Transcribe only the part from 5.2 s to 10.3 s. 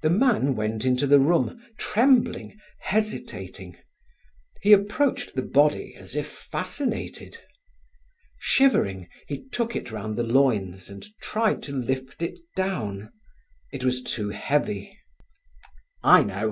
the body as if fascinated. Shivering, he took it round the